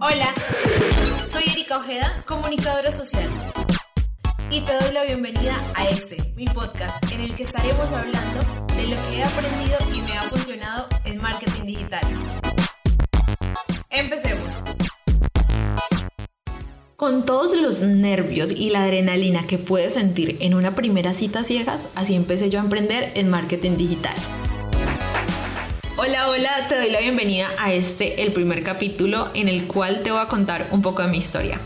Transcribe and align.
Hola, 0.00 0.34
soy 1.30 1.44
Erika 1.50 1.78
Ojeda, 1.78 2.22
comunicadora 2.26 2.92
social. 2.92 3.28
Y 4.50 4.60
te 4.60 4.72
doy 4.74 4.92
la 4.92 5.04
bienvenida 5.04 5.58
a 5.74 5.88
este, 5.88 6.16
mi 6.36 6.44
podcast, 6.44 7.10
en 7.12 7.22
el 7.22 7.34
que 7.34 7.44
estaremos 7.44 7.90
hablando 7.90 8.40
de 8.76 8.88
lo 8.88 8.96
que 9.08 9.16
he 9.16 9.24
aprendido 9.24 9.78
y 9.94 10.02
me 10.02 10.18
ha 10.18 10.22
funcionado 10.22 10.88
en 11.04 11.18
marketing 11.18 11.62
digital. 11.62 12.02
Empecemos. 13.88 14.44
Con 16.96 17.24
todos 17.24 17.56
los 17.56 17.80
nervios 17.80 18.50
y 18.50 18.68
la 18.68 18.84
adrenalina 18.84 19.46
que 19.46 19.58
puedes 19.58 19.94
sentir 19.94 20.36
en 20.40 20.54
una 20.54 20.74
primera 20.74 21.14
cita 21.14 21.42
ciegas, 21.42 21.88
así 21.94 22.14
empecé 22.14 22.50
yo 22.50 22.60
a 22.60 22.62
emprender 22.62 23.12
en 23.14 23.30
marketing 23.30 23.76
digital. 23.78 24.14
Hola, 25.98 26.28
hola, 26.28 26.66
te 26.68 26.76
doy 26.76 26.90
la 26.90 27.00
bienvenida 27.00 27.48
a 27.58 27.72
este, 27.72 28.22
el 28.22 28.30
primer 28.32 28.62
capítulo 28.62 29.30
en 29.32 29.48
el 29.48 29.66
cual 29.66 30.02
te 30.02 30.10
voy 30.10 30.20
a 30.20 30.26
contar 30.26 30.68
un 30.70 30.82
poco 30.82 31.00
de 31.00 31.08
mi 31.08 31.16
historia. 31.16 31.58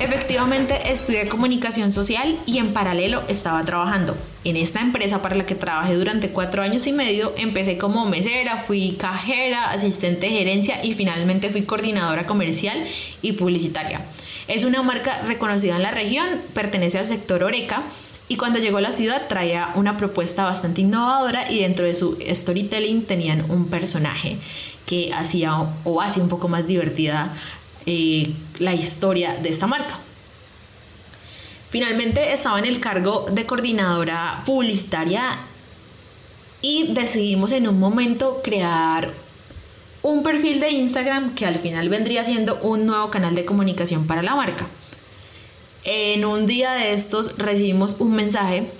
Efectivamente, 0.00 0.90
estudié 0.90 1.28
comunicación 1.28 1.92
social 1.92 2.38
y 2.46 2.58
en 2.58 2.72
paralelo 2.72 3.22
estaba 3.28 3.62
trabajando. 3.62 4.16
En 4.44 4.56
esta 4.56 4.80
empresa 4.80 5.20
para 5.20 5.36
la 5.36 5.44
que 5.44 5.54
trabajé 5.54 5.96
durante 5.96 6.30
cuatro 6.30 6.62
años 6.62 6.86
y 6.86 6.94
medio, 6.94 7.34
empecé 7.36 7.76
como 7.76 8.06
mesera, 8.06 8.56
fui 8.56 8.96
cajera, 8.98 9.70
asistente 9.70 10.28
de 10.28 10.32
gerencia 10.32 10.82
y 10.82 10.94
finalmente 10.94 11.50
fui 11.50 11.64
coordinadora 11.64 12.26
comercial 12.26 12.86
y 13.20 13.32
publicitaria. 13.32 14.00
Es 14.46 14.64
una 14.64 14.82
marca 14.82 15.20
reconocida 15.26 15.76
en 15.76 15.82
la 15.82 15.90
región, 15.90 16.26
pertenece 16.54 16.98
al 16.98 17.04
sector 17.04 17.44
Oreca 17.44 17.82
y 18.28 18.36
cuando 18.36 18.58
llegó 18.58 18.76
a 18.78 18.82
la 18.82 18.92
ciudad 18.92 19.26
traía 19.26 19.72
una 19.74 19.96
propuesta 19.96 20.44
bastante 20.44 20.82
innovadora 20.82 21.50
y 21.50 21.60
dentro 21.60 21.86
de 21.86 21.94
su 21.94 22.18
storytelling 22.30 23.06
tenían 23.06 23.50
un 23.50 23.68
personaje 23.68 24.36
que 24.84 25.12
hacía 25.14 25.54
o 25.84 26.00
hace 26.00 26.20
un 26.20 26.28
poco 26.28 26.48
más 26.48 26.66
divertida 26.66 27.34
eh, 27.86 28.34
la 28.58 28.74
historia 28.74 29.34
de 29.34 29.48
esta 29.48 29.66
marca. 29.66 29.98
Finalmente 31.70 32.32
estaba 32.32 32.58
en 32.58 32.66
el 32.66 32.80
cargo 32.80 33.26
de 33.30 33.46
coordinadora 33.46 34.42
publicitaria 34.44 35.38
y 36.60 36.92
decidimos 36.92 37.52
en 37.52 37.68
un 37.68 37.78
momento 37.78 38.40
crear 38.42 39.12
un 40.02 40.22
perfil 40.22 40.60
de 40.60 40.70
Instagram 40.70 41.34
que 41.34 41.46
al 41.46 41.58
final 41.58 41.88
vendría 41.88 42.24
siendo 42.24 42.58
un 42.60 42.86
nuevo 42.86 43.10
canal 43.10 43.34
de 43.34 43.44
comunicación 43.44 44.06
para 44.06 44.22
la 44.22 44.34
marca 44.34 44.66
en 45.84 46.24
un 46.24 46.46
día 46.46 46.72
de 46.72 46.92
estos 46.92 47.36
recibimos 47.38 47.96
un 47.98 48.14
mensaje 48.14 48.70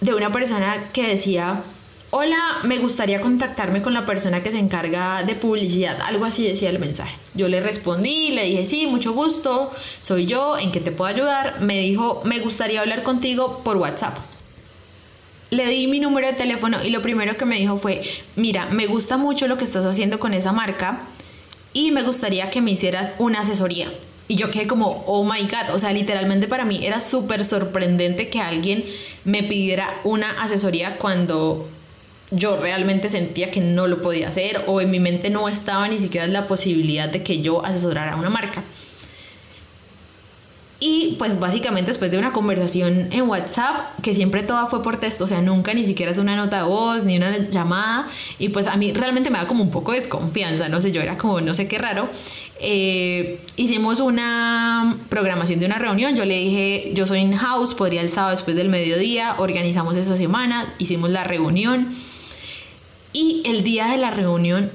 de 0.00 0.14
una 0.14 0.32
persona 0.32 0.90
que 0.92 1.06
decía, 1.06 1.62
hola, 2.10 2.58
me 2.64 2.78
gustaría 2.78 3.20
contactarme 3.20 3.80
con 3.80 3.94
la 3.94 4.04
persona 4.04 4.42
que 4.42 4.50
se 4.50 4.58
encarga 4.58 5.22
de 5.22 5.34
publicidad, 5.34 6.00
algo 6.02 6.24
así 6.24 6.46
decía 6.46 6.68
el 6.68 6.78
mensaje. 6.78 7.16
Yo 7.34 7.48
le 7.48 7.60
respondí, 7.60 8.30
le 8.32 8.44
dije, 8.44 8.66
sí, 8.66 8.86
mucho 8.86 9.12
gusto, 9.12 9.70
soy 10.02 10.26
yo, 10.26 10.58
¿en 10.58 10.72
qué 10.72 10.80
te 10.80 10.92
puedo 10.92 11.08
ayudar? 11.08 11.60
Me 11.60 11.80
dijo, 11.80 12.20
me 12.24 12.40
gustaría 12.40 12.80
hablar 12.80 13.02
contigo 13.02 13.60
por 13.64 13.76
WhatsApp. 13.76 14.18
Le 15.50 15.66
di 15.68 15.86
mi 15.86 16.00
número 16.00 16.26
de 16.26 16.32
teléfono 16.34 16.84
y 16.84 16.90
lo 16.90 17.00
primero 17.00 17.36
que 17.36 17.44
me 17.44 17.56
dijo 17.56 17.76
fue, 17.78 18.02
mira, 18.36 18.66
me 18.66 18.86
gusta 18.86 19.16
mucho 19.16 19.48
lo 19.48 19.56
que 19.56 19.64
estás 19.64 19.86
haciendo 19.86 20.18
con 20.18 20.34
esa 20.34 20.52
marca 20.52 21.00
y 21.72 21.92
me 21.92 22.02
gustaría 22.02 22.50
que 22.50 22.60
me 22.60 22.72
hicieras 22.72 23.12
una 23.18 23.40
asesoría. 23.40 23.88
Y 24.32 24.36
yo 24.36 24.50
quedé 24.50 24.66
como, 24.66 25.04
oh 25.06 25.24
my 25.24 25.42
god, 25.42 25.74
o 25.74 25.78
sea, 25.78 25.92
literalmente 25.92 26.48
para 26.48 26.64
mí 26.64 26.86
era 26.86 27.02
súper 27.02 27.44
sorprendente 27.44 28.30
que 28.30 28.40
alguien 28.40 28.82
me 29.24 29.42
pidiera 29.42 30.00
una 30.04 30.42
asesoría 30.42 30.96
cuando 30.96 31.68
yo 32.30 32.56
realmente 32.56 33.10
sentía 33.10 33.50
que 33.50 33.60
no 33.60 33.86
lo 33.86 34.00
podía 34.00 34.28
hacer 34.28 34.62
o 34.68 34.80
en 34.80 34.90
mi 34.90 35.00
mente 35.00 35.28
no 35.28 35.50
estaba 35.50 35.86
ni 35.86 35.98
siquiera 35.98 36.26
la 36.28 36.46
posibilidad 36.46 37.10
de 37.10 37.22
que 37.22 37.42
yo 37.42 37.62
asesorara 37.62 38.16
una 38.16 38.30
marca. 38.30 38.64
Y 40.84 41.14
pues 41.16 41.38
básicamente 41.38 41.92
después 41.92 42.10
de 42.10 42.18
una 42.18 42.32
conversación 42.32 43.06
en 43.12 43.28
WhatsApp, 43.28 44.00
que 44.02 44.16
siempre 44.16 44.42
toda 44.42 44.66
fue 44.66 44.82
por 44.82 44.98
texto, 44.98 45.22
o 45.22 45.26
sea, 45.28 45.40
nunca 45.40 45.74
ni 45.74 45.86
siquiera 45.86 46.10
es 46.10 46.18
una 46.18 46.34
nota 46.34 46.56
de 46.56 46.62
voz 46.64 47.04
ni 47.04 47.16
una 47.16 47.38
llamada, 47.38 48.08
y 48.40 48.48
pues 48.48 48.66
a 48.66 48.76
mí 48.76 48.92
realmente 48.92 49.30
me 49.30 49.38
da 49.38 49.46
como 49.46 49.62
un 49.62 49.70
poco 49.70 49.92
de 49.92 49.98
desconfianza, 49.98 50.68
no 50.68 50.80
sé, 50.80 50.90
yo 50.90 51.00
era 51.00 51.16
como 51.16 51.40
no 51.40 51.54
sé 51.54 51.68
qué 51.68 51.78
raro. 51.78 52.08
Eh, 52.58 53.38
hicimos 53.54 54.00
una 54.00 54.96
programación 55.08 55.60
de 55.60 55.66
una 55.66 55.78
reunión, 55.78 56.16
yo 56.16 56.24
le 56.24 56.36
dije, 56.36 56.90
yo 56.94 57.06
soy 57.06 57.20
in-house, 57.20 57.74
podría 57.74 58.00
el 58.00 58.10
sábado 58.10 58.32
después 58.32 58.56
del 58.56 58.68
mediodía, 58.68 59.36
organizamos 59.38 59.96
esa 59.96 60.16
semana, 60.16 60.74
hicimos 60.78 61.10
la 61.10 61.22
reunión. 61.22 61.94
Y 63.12 63.42
el 63.44 63.62
día 63.62 63.86
de 63.86 63.98
la 63.98 64.10
reunión 64.10 64.72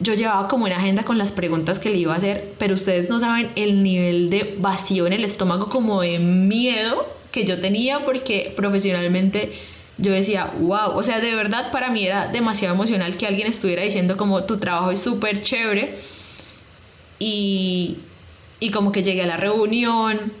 yo 0.00 0.14
llevaba 0.14 0.48
como 0.48 0.64
una 0.64 0.76
agenda 0.76 1.04
con 1.04 1.18
las 1.18 1.30
preguntas 1.30 1.78
que 1.78 1.90
le 1.90 1.98
iba 1.98 2.14
a 2.14 2.16
hacer, 2.16 2.54
pero 2.58 2.74
ustedes 2.74 3.08
no 3.08 3.20
saben 3.20 3.50
el 3.54 3.82
nivel 3.82 4.30
de 4.30 4.56
vacío 4.58 5.06
en 5.06 5.12
el 5.12 5.24
estómago, 5.24 5.68
como 5.68 6.00
de 6.00 6.18
miedo 6.18 7.06
que 7.30 7.44
yo 7.44 7.60
tenía, 7.60 8.04
porque 8.04 8.52
profesionalmente 8.56 9.52
yo 9.98 10.12
decía, 10.12 10.50
wow, 10.58 10.96
o 10.96 11.02
sea, 11.02 11.20
de 11.20 11.34
verdad 11.34 11.70
para 11.70 11.90
mí 11.90 12.06
era 12.06 12.28
demasiado 12.28 12.74
emocional 12.74 13.16
que 13.16 13.26
alguien 13.26 13.46
estuviera 13.46 13.82
diciendo 13.82 14.16
como 14.16 14.44
tu 14.44 14.58
trabajo 14.58 14.90
es 14.90 15.00
súper 15.00 15.42
chévere. 15.42 15.94
Y, 17.18 17.98
y 18.58 18.70
como 18.70 18.92
que 18.92 19.02
llegué 19.02 19.22
a 19.22 19.26
la 19.26 19.36
reunión, 19.36 20.32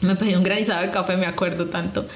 me 0.00 0.16
pedí 0.16 0.34
un 0.34 0.42
granizado 0.42 0.80
de 0.80 0.90
café, 0.90 1.18
me 1.18 1.26
acuerdo 1.26 1.66
tanto 1.66 2.06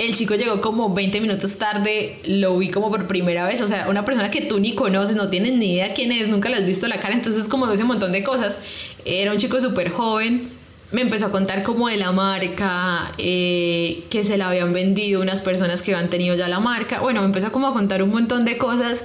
el 0.00 0.16
chico 0.16 0.34
llegó 0.34 0.62
como 0.62 0.94
20 0.94 1.20
minutos 1.20 1.58
tarde, 1.58 2.20
lo 2.24 2.56
vi 2.56 2.70
como 2.70 2.90
por 2.90 3.06
primera 3.06 3.46
vez, 3.46 3.60
o 3.60 3.68
sea, 3.68 3.86
una 3.90 4.06
persona 4.06 4.30
que 4.30 4.40
tú 4.40 4.58
ni 4.58 4.74
conoces, 4.74 5.14
no 5.14 5.28
tienes 5.28 5.52
ni 5.52 5.74
idea 5.74 5.92
quién 5.92 6.10
es, 6.10 6.26
nunca 6.28 6.48
le 6.48 6.56
has 6.56 6.64
visto 6.64 6.88
la 6.88 6.98
cara, 6.98 7.12
entonces 7.12 7.48
como 7.48 7.70
ese 7.70 7.84
montón 7.84 8.10
de 8.10 8.24
cosas. 8.24 8.56
Era 9.04 9.30
un 9.30 9.36
chico 9.36 9.60
súper 9.60 9.90
joven, 9.90 10.48
me 10.90 11.02
empezó 11.02 11.26
a 11.26 11.30
contar 11.30 11.62
como 11.62 11.86
de 11.88 11.98
la 11.98 12.12
marca, 12.12 13.12
eh, 13.18 14.04
que 14.08 14.24
se 14.24 14.38
la 14.38 14.48
habían 14.48 14.72
vendido 14.72 15.20
unas 15.20 15.42
personas 15.42 15.82
que 15.82 15.94
habían 15.94 16.08
tenido 16.08 16.34
ya 16.34 16.48
la 16.48 16.60
marca, 16.60 17.00
bueno, 17.00 17.20
me 17.20 17.26
empezó 17.26 17.52
como 17.52 17.68
a 17.68 17.74
contar 17.74 18.02
un 18.02 18.08
montón 18.08 18.46
de 18.46 18.56
cosas 18.56 19.04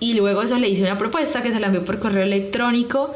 y 0.00 0.14
luego 0.14 0.40
eso 0.40 0.58
le 0.58 0.70
hice 0.70 0.84
una 0.84 0.96
propuesta 0.96 1.42
que 1.42 1.52
se 1.52 1.60
la 1.60 1.66
envió 1.66 1.84
por 1.84 1.98
correo 1.98 2.22
electrónico 2.22 3.14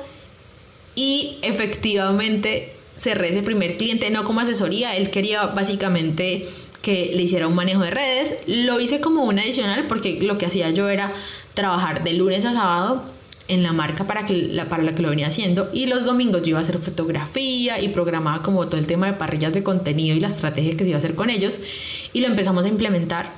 y 0.95 1.39
efectivamente 1.41 2.77
cerré 2.97 3.29
ese 3.29 3.43
primer 3.43 3.77
cliente, 3.77 4.11
no 4.11 4.25
como 4.25 4.41
asesoría, 4.41 4.97
él 4.97 5.11
quería 5.11 5.47
básicamente 5.47 6.49
que 6.87 7.11
le 7.13 7.21
hiciera 7.21 7.49
un 7.49 7.57
manejo 7.57 7.83
de 7.83 7.91
redes. 7.91 8.37
Lo 8.47 8.79
hice 8.79 9.01
como 9.01 9.25
un 9.25 9.41
adicional 9.41 9.89
porque 9.89 10.21
lo 10.23 10.39
que 10.39 10.47
hacía 10.47 10.71
yo 10.71 10.89
era 10.89 11.13
trabajar 11.53 12.05
de 12.05 12.13
lunes 12.13 12.45
a 12.45 12.53
sábado 12.53 13.03
en 13.49 13.65
la 13.65 13.73
marca 13.73 14.07
para, 14.07 14.25
que, 14.25 14.35
la, 14.35 14.69
para 14.69 14.85
la 14.85 14.95
que 14.95 15.03
lo 15.03 15.11
venía 15.11 15.27
haciendo 15.27 15.69
y 15.73 15.87
los 15.87 16.05
domingos 16.05 16.43
yo 16.43 16.51
iba 16.51 16.61
a 16.61 16.63
hacer 16.63 16.79
fotografía 16.79 17.81
y 17.81 17.89
programaba 17.89 18.41
como 18.45 18.69
todo 18.69 18.81
el 18.81 18.87
tema 18.87 19.07
de 19.07 19.15
parrillas 19.15 19.53
de 19.53 19.65
contenido 19.65 20.17
y 20.17 20.21
la 20.21 20.29
estrategia 20.29 20.77
que 20.77 20.85
se 20.85 20.91
iba 20.91 20.97
a 20.97 20.99
hacer 20.99 21.17
con 21.17 21.29
ellos 21.29 21.59
y 22.13 22.21
lo 22.21 22.29
empezamos 22.29 22.65
a 22.65 22.69
implementar 22.69 23.33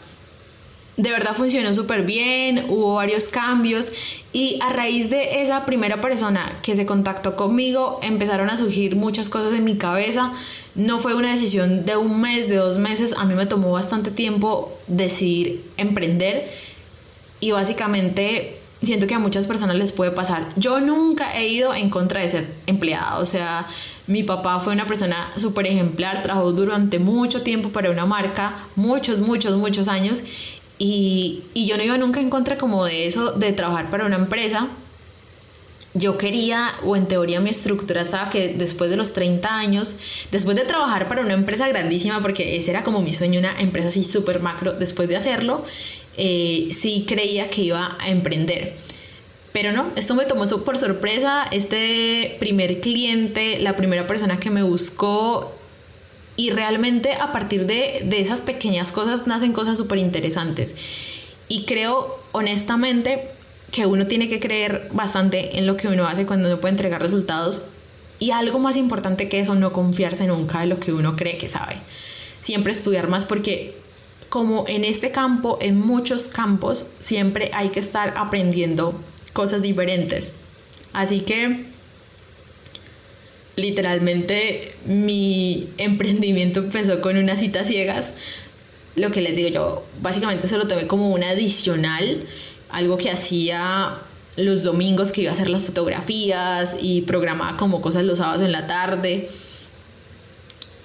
de 0.98 1.12
verdad 1.12 1.32
funcionó 1.32 1.72
súper 1.74 2.02
bien, 2.02 2.66
hubo 2.68 2.94
varios 2.94 3.28
cambios 3.28 3.92
y 4.32 4.58
a 4.60 4.72
raíz 4.72 5.08
de 5.08 5.42
esa 5.42 5.64
primera 5.64 6.00
persona 6.00 6.58
que 6.60 6.74
se 6.74 6.86
contactó 6.86 7.36
conmigo 7.36 8.00
empezaron 8.02 8.50
a 8.50 8.56
surgir 8.56 8.96
muchas 8.96 9.28
cosas 9.28 9.54
en 9.54 9.62
mi 9.62 9.76
cabeza. 9.76 10.32
No 10.74 10.98
fue 10.98 11.14
una 11.14 11.30
decisión 11.30 11.84
de 11.84 11.96
un 11.96 12.20
mes, 12.20 12.48
de 12.48 12.56
dos 12.56 12.78
meses, 12.78 13.14
a 13.16 13.24
mí 13.24 13.34
me 13.34 13.46
tomó 13.46 13.70
bastante 13.70 14.10
tiempo 14.10 14.76
decidir 14.88 15.64
emprender 15.76 16.50
y 17.38 17.52
básicamente 17.52 18.58
siento 18.82 19.06
que 19.06 19.14
a 19.14 19.20
muchas 19.20 19.46
personas 19.46 19.76
les 19.76 19.92
puede 19.92 20.10
pasar. 20.10 20.48
Yo 20.56 20.80
nunca 20.80 21.36
he 21.36 21.46
ido 21.48 21.74
en 21.74 21.90
contra 21.90 22.22
de 22.22 22.28
ser 22.28 22.54
empleada, 22.66 23.20
o 23.20 23.26
sea, 23.26 23.66
mi 24.08 24.24
papá 24.24 24.58
fue 24.58 24.72
una 24.72 24.86
persona 24.86 25.30
súper 25.36 25.66
ejemplar, 25.66 26.22
trabajó 26.22 26.52
durante 26.52 26.98
mucho 26.98 27.42
tiempo 27.42 27.68
para 27.68 27.90
una 27.90 28.06
marca, 28.06 28.56
muchos, 28.74 29.20
muchos, 29.20 29.56
muchos 29.56 29.86
años 29.86 30.24
y, 30.78 31.42
yo 31.54 31.76
no 31.76 31.82
iba 31.82 31.98
nunca 31.98 32.20
en 32.20 32.30
contra 32.30 32.56
como 32.56 32.84
de 32.84 33.06
eso, 33.06 33.32
de 33.32 33.52
trabajar 33.52 33.90
para 33.90 34.06
una 34.06 34.16
empresa. 34.16 34.68
Yo 35.94 36.18
quería, 36.18 36.74
o 36.84 36.96
en 36.96 37.08
teoría 37.08 37.40
mi 37.40 37.50
estructura 37.50 38.02
estaba 38.02 38.30
que 38.30 38.48
después 38.48 38.90
de 38.90 38.96
los 38.96 39.12
30 39.12 39.52
años, 39.52 39.96
después 40.30 40.56
de 40.56 40.64
trabajar 40.64 41.08
para 41.08 41.22
una 41.22 41.34
empresa 41.34 41.66
grandísima, 41.66 42.20
porque 42.22 42.56
ese 42.56 42.70
era 42.70 42.84
como 42.84 43.02
mi 43.02 43.14
sueño, 43.14 43.40
una 43.40 43.58
empresa 43.60 43.88
así 43.88 44.04
súper 44.04 44.40
macro, 44.40 44.74
después 44.74 45.08
de 45.08 45.16
hacerlo, 45.16 45.64
eh, 46.16 46.70
sí 46.72 47.04
creía 47.08 47.50
que 47.50 47.62
iba 47.62 47.96
a 47.98 48.10
emprender. 48.10 48.76
Pero 49.52 49.72
no, 49.72 49.90
esto 49.96 50.14
me 50.14 50.24
tomó 50.24 50.46
por 50.46 50.76
sorpresa. 50.76 51.48
Este 51.50 52.36
primer 52.38 52.80
cliente, 52.80 53.58
la 53.58 53.74
primera 53.74 54.06
persona 54.06 54.38
que 54.38 54.50
me 54.50 54.62
buscó, 54.62 55.57
y 56.38 56.50
realmente 56.50 57.14
a 57.14 57.32
partir 57.32 57.66
de, 57.66 58.08
esas 58.12 58.40
pequeñas 58.42 58.92
cosas 58.92 59.26
nacen 59.26 59.52
cosas 59.52 59.76
súper 59.76 59.98
interesantes. 59.98 60.76
Y 61.48 61.64
creo 61.64 62.20
honestamente 62.30 63.28
que 63.72 63.86
uno 63.86 64.06
tiene 64.06 64.28
que 64.28 64.38
creer 64.38 64.88
bastante 64.92 65.58
en 65.58 65.66
lo 65.66 65.76
que 65.76 65.88
uno 65.88 66.06
hace 66.06 66.26
cuando 66.26 66.46
uno 66.46 66.60
puede 66.60 66.74
entregar 66.74 67.02
resultados. 67.02 67.64
Y 68.20 68.30
algo 68.30 68.60
más 68.60 68.76
importante 68.76 69.28
que 69.28 69.40
eso, 69.40 69.56
no 69.56 69.72
confiarse 69.72 70.28
nunca 70.28 70.62
en 70.62 70.68
lo 70.68 70.78
que 70.78 70.92
uno 70.92 71.16
cree 71.16 71.38
que 71.38 71.48
sabe. 71.48 71.78
Siempre 72.40 72.70
estudiar 72.70 73.08
más 73.08 73.24
porque 73.24 73.74
como 74.28 74.64
en 74.68 74.84
este 74.84 75.10
campo, 75.10 75.58
en 75.60 75.76
muchos 75.76 76.28
campos, 76.28 76.86
siempre 77.00 77.50
hay 77.52 77.70
que 77.70 77.80
estar 77.80 78.14
aprendiendo 78.16 78.94
cosas 79.32 79.60
diferentes. 79.60 80.34
Así 80.92 81.22
que 81.22 81.66
literalmente 83.58 84.72
mi 84.86 85.68
emprendimiento 85.78 86.60
empezó 86.60 87.00
con 87.00 87.16
unas 87.16 87.40
citas 87.40 87.66
ciegas. 87.66 88.12
Lo 88.96 89.10
que 89.10 89.20
les 89.20 89.36
digo 89.36 89.48
yo, 89.48 89.84
básicamente 90.00 90.46
se 90.48 90.56
lo 90.56 90.66
tomé 90.66 90.86
como 90.86 91.10
un 91.10 91.22
adicional, 91.22 92.24
algo 92.68 92.96
que 92.96 93.10
hacía 93.10 93.98
los 94.36 94.62
domingos 94.62 95.12
que 95.12 95.22
iba 95.22 95.30
a 95.30 95.34
hacer 95.34 95.50
las 95.50 95.62
fotografías 95.62 96.76
y 96.80 97.02
programaba 97.02 97.56
como 97.56 97.80
cosas 97.80 98.04
los 98.04 98.18
sábados 98.18 98.42
en 98.42 98.52
la 98.52 98.66
tarde 98.66 99.30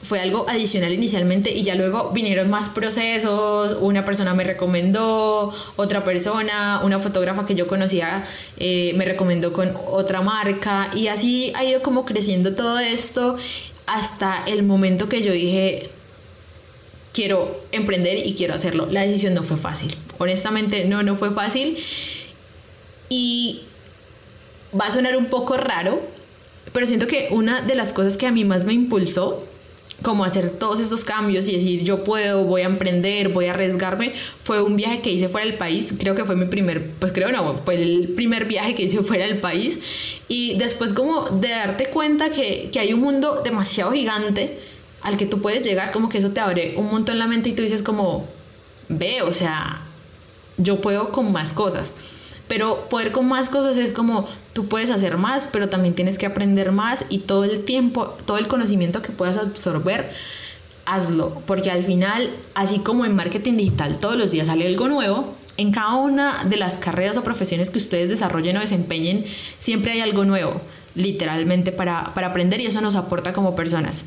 fue 0.03 0.19
algo 0.19 0.45
adicional 0.49 0.91
inicialmente 0.91 1.51
y 1.51 1.63
ya 1.63 1.75
luego 1.75 2.11
vinieron 2.11 2.49
más 2.49 2.69
procesos, 2.69 3.77
una 3.79 4.03
persona 4.03 4.33
me 4.33 4.43
recomendó, 4.43 5.53
otra 5.77 6.03
persona, 6.03 6.81
una 6.83 6.99
fotógrafa 6.99 7.45
que 7.45 7.55
yo 7.55 7.67
conocía 7.67 8.23
eh, 8.57 8.93
me 8.95 9.05
recomendó 9.05 9.53
con 9.53 9.71
otra 9.87 10.21
marca 10.21 10.91
y 10.93 11.07
así 11.07 11.53
ha 11.55 11.63
ido 11.63 11.81
como 11.81 12.05
creciendo 12.05 12.53
todo 12.53 12.79
esto 12.79 13.35
hasta 13.85 14.43
el 14.45 14.63
momento 14.63 15.07
que 15.07 15.23
yo 15.23 15.31
dije, 15.31 15.89
quiero 17.13 17.61
emprender 17.71 18.25
y 18.25 18.33
quiero 18.33 18.53
hacerlo. 18.53 18.87
La 18.89 19.05
decisión 19.05 19.33
no 19.33 19.43
fue 19.43 19.57
fácil, 19.57 19.95
honestamente 20.17 20.83
no, 20.85 21.01
no 21.01 21.15
fue 21.15 21.31
fácil 21.31 21.77
y 23.07 23.61
va 24.77 24.87
a 24.87 24.91
sonar 24.91 25.15
un 25.15 25.27
poco 25.27 25.55
raro, 25.55 26.01
pero 26.73 26.87
siento 26.87 27.07
que 27.07 27.29
una 27.31 27.61
de 27.61 27.75
las 27.75 27.93
cosas 27.93 28.17
que 28.17 28.27
a 28.27 28.31
mí 28.31 28.43
más 28.43 28.65
me 28.65 28.73
impulsó 28.73 29.47
como 30.03 30.23
hacer 30.23 30.51
todos 30.51 30.79
estos 30.79 31.03
cambios 31.03 31.47
y 31.47 31.53
decir 31.53 31.83
yo 31.83 32.03
puedo, 32.03 32.43
voy 32.43 32.61
a 32.61 32.65
emprender, 32.65 33.29
voy 33.29 33.45
a 33.45 33.51
arriesgarme, 33.51 34.13
fue 34.43 34.61
un 34.61 34.75
viaje 34.75 35.01
que 35.01 35.09
hice 35.11 35.29
fuera 35.29 35.47
del 35.47 35.57
país, 35.57 35.93
creo 35.97 36.13
que 36.13 36.25
fue 36.25 36.35
mi 36.35 36.45
primer, 36.45 36.91
pues 36.99 37.11
creo 37.11 37.31
no, 37.31 37.61
fue 37.65 37.81
el 37.81 38.09
primer 38.09 38.45
viaje 38.45 38.75
que 38.75 38.83
hice 38.83 38.99
fuera 39.01 39.25
del 39.25 39.39
país 39.39 39.79
y 40.27 40.55
después 40.57 40.93
como 40.93 41.29
de 41.29 41.49
darte 41.49 41.87
cuenta 41.87 42.29
que, 42.29 42.69
que 42.71 42.79
hay 42.79 42.93
un 42.93 42.99
mundo 42.99 43.41
demasiado 43.43 43.91
gigante 43.91 44.59
al 45.01 45.17
que 45.17 45.25
tú 45.25 45.41
puedes 45.41 45.63
llegar, 45.63 45.91
como 45.91 46.09
que 46.09 46.17
eso 46.19 46.31
te 46.31 46.39
abre 46.39 46.75
un 46.77 46.91
montón 46.91 47.17
la 47.17 47.27
mente 47.27 47.49
y 47.49 47.53
tú 47.53 47.61
dices 47.61 47.81
como, 47.81 48.27
ve, 48.89 49.21
o 49.21 49.33
sea, 49.33 49.81
yo 50.57 50.81
puedo 50.81 51.09
con 51.09 51.31
más 51.31 51.53
cosas. 51.53 51.93
Pero 52.47 52.89
poder 52.89 53.11
con 53.11 53.27
más 53.27 53.49
cosas 53.49 53.77
es 53.77 53.93
como 53.93 54.27
tú 54.53 54.67
puedes 54.67 54.89
hacer 54.89 55.17
más, 55.17 55.47
pero 55.51 55.69
también 55.69 55.95
tienes 55.95 56.17
que 56.17 56.25
aprender 56.25 56.71
más 56.71 57.05
y 57.09 57.19
todo 57.19 57.45
el 57.45 57.63
tiempo, 57.63 58.17
todo 58.25 58.37
el 58.37 58.47
conocimiento 58.47 59.01
que 59.01 59.11
puedas 59.11 59.37
absorber, 59.37 60.11
hazlo. 60.85 61.41
Porque 61.45 61.71
al 61.71 61.83
final, 61.83 62.29
así 62.53 62.79
como 62.79 63.05
en 63.05 63.15
marketing 63.15 63.57
digital 63.57 63.99
todos 63.99 64.17
los 64.17 64.31
días 64.31 64.47
sale 64.47 64.67
algo 64.67 64.87
nuevo, 64.87 65.33
en 65.57 65.71
cada 65.71 65.95
una 65.95 66.43
de 66.43 66.57
las 66.57 66.77
carreras 66.77 67.17
o 67.17 67.23
profesiones 67.23 67.69
que 67.71 67.77
ustedes 67.77 68.09
desarrollen 68.09 68.57
o 68.57 68.59
desempeñen, 68.59 69.25
siempre 69.57 69.93
hay 69.93 70.01
algo 70.01 70.25
nuevo, 70.25 70.59
literalmente, 70.95 71.71
para, 71.71 72.13
para 72.13 72.27
aprender 72.27 72.59
y 72.59 72.65
eso 72.65 72.81
nos 72.81 72.95
aporta 72.95 73.33
como 73.33 73.55
personas 73.55 74.03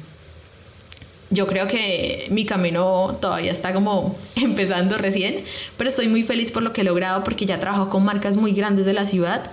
yo 1.37 1.47
creo 1.47 1.69
que 1.69 2.27
mi 2.31 2.47
camino 2.47 3.19
todavía 3.21 3.53
está 3.53 3.73
como 3.73 4.17
empezando 4.37 4.97
recién, 4.97 5.45
pero 5.77 5.91
estoy 5.91 6.09
muy 6.09 6.25
feliz 6.25 6.51
por 6.51 6.63
lo 6.63 6.73
que 6.73 6.81
he 6.81 6.85
logrado 6.85 7.23
porque 7.23 7.47
ya 7.47 7.61
trabajo 7.61 7.91
con 7.91 8.05
marcas 8.05 8.37
muy 8.37 8.53
grandes 8.53 8.87
de 8.87 8.95
la 8.95 9.05
ciudad. 9.05 9.51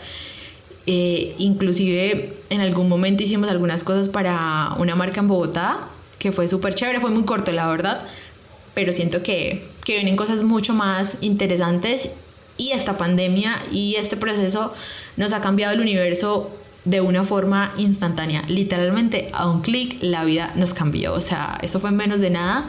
Eh, 0.86 1.36
inclusive 1.38 2.34
en 2.50 2.62
algún 2.62 2.90
momento 2.90 3.24
hicimos 3.24 3.50
algunas 3.50 3.84
cosas 3.84 4.10
para 4.10 4.74
una 4.80 4.96
marca 4.96 5.20
en 5.20 5.28
Bogotá, 5.28 5.90
que 6.20 6.32
fue 6.32 6.48
súper 6.48 6.74
chévere, 6.74 7.00
fue 7.00 7.12
muy 7.12 7.24
corto 7.24 7.52
la 7.52 7.68
verdad, 7.68 8.08
pero 8.74 8.94
siento 8.94 9.22
que, 9.22 9.68
que 9.84 9.94
vienen 9.94 10.16
cosas 10.16 10.44
mucho 10.44 10.74
más 10.74 11.18
interesantes 11.22 12.10
y 12.58 12.72
esta 12.72 12.98
pandemia 12.98 13.62
y 13.72 13.96
este 13.96 14.16
proceso 14.16 14.74
nos 15.18 15.34
ha 15.34 15.42
cambiado 15.42 15.74
el 15.74 15.82
universo 15.82 16.50
de 16.86 17.02
una 17.02 17.24
forma 17.24 17.74
instantánea. 17.78 18.44
Literalmente 18.48 19.30
a 19.34 19.50
un 19.50 19.62
clic 19.62 19.98
la 20.02 20.24
vida 20.24 20.52
nos 20.56 20.74
cambió. 20.74 21.14
O 21.14 21.22
sea, 21.22 21.60
esto 21.62 21.80
fue 21.80 21.90
en 21.90 21.98
menos 21.98 22.20
de 22.20 22.30
nada. 22.30 22.66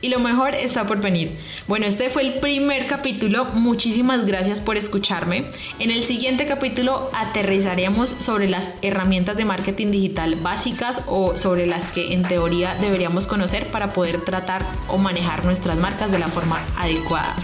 Y 0.00 0.10
lo 0.10 0.20
mejor 0.20 0.54
está 0.54 0.86
por 0.86 1.00
venir. 1.00 1.36
Bueno, 1.66 1.84
este 1.84 2.08
fue 2.08 2.22
el 2.22 2.34
primer 2.34 2.86
capítulo. 2.86 3.46
Muchísimas 3.46 4.24
gracias 4.24 4.60
por 4.60 4.76
escucharme. 4.76 5.44
En 5.80 5.90
el 5.90 6.04
siguiente 6.04 6.46
capítulo 6.46 7.10
aterrizaremos 7.12 8.14
sobre 8.20 8.48
las 8.48 8.70
herramientas 8.82 9.36
de 9.36 9.44
marketing 9.44 9.88
digital 9.88 10.36
básicas 10.36 11.02
o 11.08 11.36
sobre 11.36 11.66
las 11.66 11.90
que 11.90 12.12
en 12.12 12.22
teoría 12.22 12.76
deberíamos 12.76 13.26
conocer 13.26 13.72
para 13.72 13.88
poder 13.88 14.20
tratar 14.20 14.64
o 14.86 14.98
manejar 14.98 15.44
nuestras 15.44 15.76
marcas 15.76 16.12
de 16.12 16.20
la 16.20 16.28
forma 16.28 16.64
adecuada. 16.76 17.34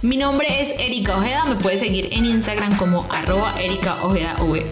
Mi 0.00 0.16
nombre 0.16 0.46
es 0.62 0.80
Erika 0.80 1.16
Ojeda. 1.16 1.46
Me 1.46 1.56
puedes 1.56 1.80
seguir 1.80 2.10
en 2.12 2.26
Instagram 2.26 2.76
como 2.76 3.08
arroba 3.10 3.60
Erika 3.60 3.96
Ojeda 4.04 4.36
V. 4.40 4.62